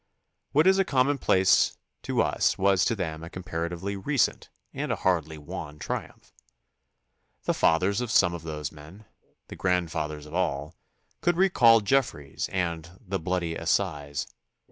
[0.51, 4.95] What is a com monplace to us was to them a comparatively recent and a
[4.95, 6.33] hardly won triumph.
[7.43, 9.05] The fathers of some of those men—
[9.49, 10.73] the grandfathers of all—
[11.21, 14.25] could recall Jeffreys and the "Bloody Assize."